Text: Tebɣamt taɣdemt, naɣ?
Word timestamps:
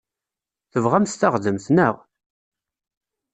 Tebɣamt 0.71 1.15
taɣdemt, 1.19 1.65
naɣ? 1.75 1.95